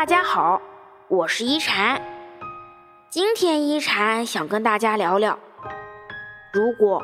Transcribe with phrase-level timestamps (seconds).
[0.00, 0.62] 大家好，
[1.08, 2.00] 我是一禅。
[3.10, 5.38] 今天一禅想跟大家聊聊，
[6.54, 7.02] 如果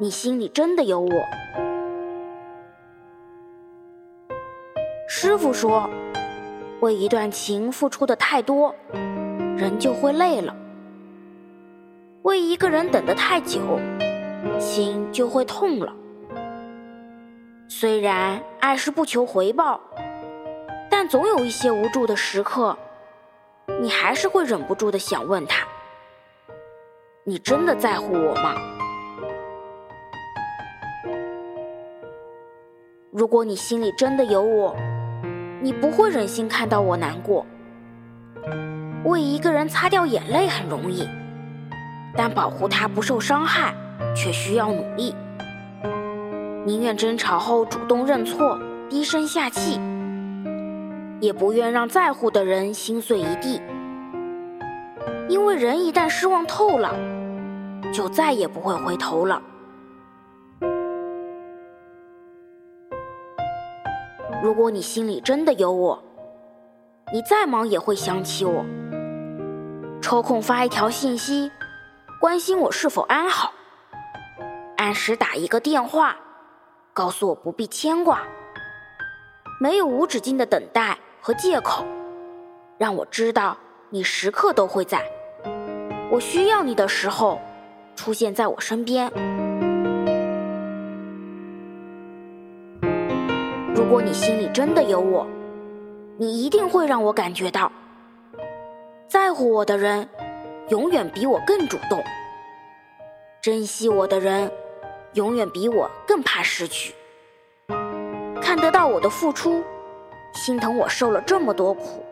[0.00, 1.10] 你心里真的有我。
[5.06, 5.90] 师傅说，
[6.80, 8.74] 为一段情付出的太多，
[9.58, 10.54] 人就会累了；
[12.22, 13.60] 为一个人等的太久，
[14.58, 15.94] 心就会痛了。
[17.68, 19.78] 虽然爱是不求回报。
[21.08, 22.76] 总有一些无助的时刻，
[23.80, 25.66] 你还是会忍不住的想问他
[27.24, 28.54] ：“你真的在乎我吗？”
[33.12, 34.74] 如果你心里真的有我，
[35.60, 37.46] 你不会忍心看到我难过。
[39.04, 41.08] 为一个人擦掉眼泪很容易，
[42.16, 43.74] 但保护他不受伤害
[44.16, 45.14] 却需要努力。
[46.64, 49.78] 宁愿争吵后主动认错，低声下气。
[51.24, 53.58] 也不愿让在乎的人心碎一地，
[55.26, 56.94] 因为人一旦失望透了，
[57.90, 59.40] 就再也不会回头了。
[64.42, 66.04] 如果你心里真的有我，
[67.10, 68.62] 你再忙也会想起我，
[70.02, 71.50] 抽空发一条信息，
[72.20, 73.54] 关心我是否安好，
[74.76, 76.16] 按时打一个电话，
[76.92, 78.20] 告诉我不必牵挂，
[79.58, 80.98] 没有无止境的等待。
[81.26, 81.86] 和借口，
[82.76, 83.56] 让我知道
[83.88, 85.02] 你时刻都会在
[86.10, 87.40] 我需要你的时候
[87.96, 89.10] 出现在我身边。
[93.74, 95.26] 如果你心里真的有我，
[96.18, 97.72] 你一定会让我感觉到，
[99.08, 100.06] 在乎我的人
[100.68, 102.04] 永远比我更主动，
[103.40, 104.52] 珍惜我的人
[105.14, 106.94] 永远比我更怕失去，
[108.42, 109.64] 看得到我的付出。
[110.34, 112.04] 心疼我受了这么多苦，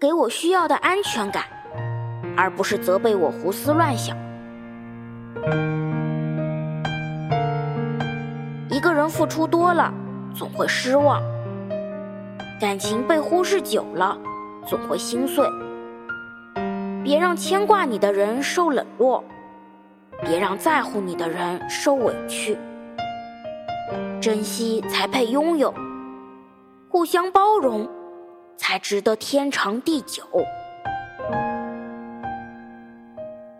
[0.00, 1.44] 给我需要的安全感，
[2.36, 4.16] 而不是责备我胡思乱想。
[8.70, 9.92] 一个人付出多了，
[10.34, 11.20] 总会失望；
[12.58, 14.18] 感情被忽视久了，
[14.66, 15.46] 总会心碎。
[17.04, 19.22] 别让牵挂你的人受冷落，
[20.24, 22.56] 别让在乎你的人受委屈。
[24.20, 25.72] 珍惜才配拥有。
[26.92, 27.88] 互相包容，
[28.58, 30.24] 才值得天长地久。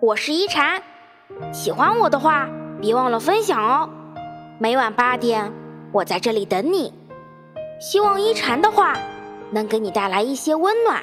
[0.03, 0.83] 我是一禅，
[1.51, 2.47] 喜欢我的话，
[2.79, 3.89] 别忘了分享哦。
[4.59, 5.51] 每晚八点，
[5.93, 6.93] 我在这里等你。
[7.81, 8.99] 希望一禅的话
[9.51, 11.03] 能给你带来一些温暖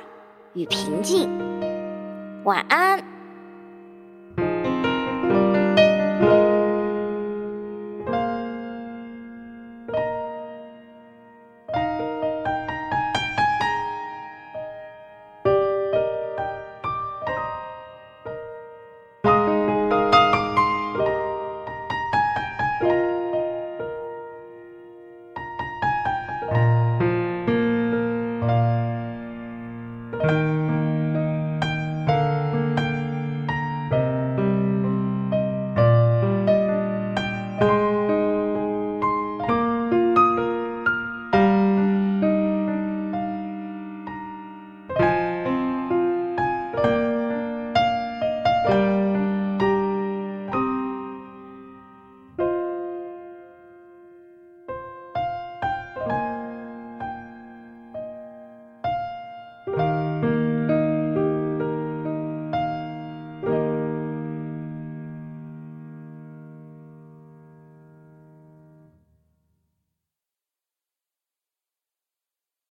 [0.53, 1.27] 与平静。
[2.43, 3.03] 晚安。